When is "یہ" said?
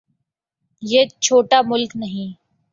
0.83-1.01